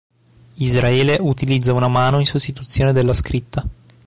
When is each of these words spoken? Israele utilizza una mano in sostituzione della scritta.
Israele 0.55 1.19
utilizza 1.21 1.73
una 1.73 1.87
mano 1.87 2.17
in 2.19 2.25
sostituzione 2.25 2.91
della 2.91 3.13
scritta. 3.13 3.63